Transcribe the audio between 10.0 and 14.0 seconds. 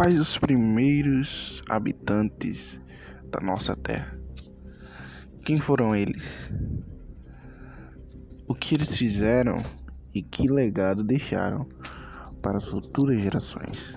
e que legado deixaram para as futuras gerações?